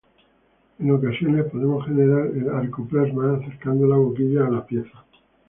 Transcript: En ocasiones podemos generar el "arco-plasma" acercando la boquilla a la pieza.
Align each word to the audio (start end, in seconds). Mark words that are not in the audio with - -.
En 0.79 0.89
ocasiones 0.89 1.45
podemos 1.51 1.85
generar 1.85 2.25
el 2.25 2.49
"arco-plasma" 2.49 3.35
acercando 3.35 3.85
la 3.85 3.97
boquilla 3.97 4.47
a 4.47 4.49
la 4.49 4.65
pieza. 4.65 5.03